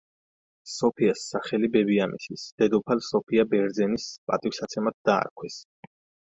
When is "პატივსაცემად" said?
4.33-4.99